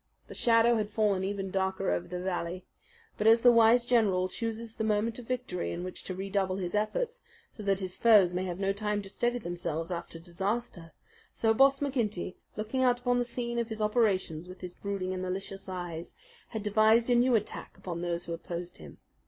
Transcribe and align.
The 0.25 0.33
shadow 0.33 0.77
had 0.77 0.89
fallen 0.89 1.23
even 1.23 1.51
darker 1.51 1.91
over 1.91 2.07
the 2.07 2.19
valley. 2.23 2.65
But 3.19 3.27
as 3.27 3.41
the 3.41 3.51
wise 3.51 3.85
general 3.85 4.29
chooses 4.29 4.73
the 4.73 4.83
moment 4.83 5.19
of 5.19 5.27
victory 5.27 5.71
in 5.71 5.83
which 5.83 6.03
to 6.05 6.15
redouble 6.15 6.55
his 6.55 6.73
efforts, 6.73 7.21
so 7.51 7.61
that 7.61 7.81
his 7.81 7.95
foes 7.95 8.33
may 8.33 8.45
have 8.45 8.57
no 8.59 8.73
time 8.73 9.03
to 9.03 9.09
steady 9.09 9.37
themselves 9.37 9.91
after 9.91 10.17
disaster, 10.17 10.93
so 11.35 11.53
Boss 11.53 11.81
McGinty, 11.81 12.33
looking 12.55 12.81
out 12.81 12.99
upon 12.99 13.19
the 13.19 13.23
scene 13.23 13.59
of 13.59 13.69
his 13.69 13.79
operations 13.79 14.47
with 14.49 14.61
his 14.61 14.73
brooding 14.73 15.13
and 15.13 15.21
malicious 15.21 15.69
eyes, 15.69 16.15
had 16.47 16.63
devised 16.63 17.11
a 17.11 17.13
new 17.13 17.35
attack 17.35 17.77
upon 17.77 18.01
those 18.01 18.25
who 18.25 18.33
opposed 18.33 18.77
him. 18.77 18.97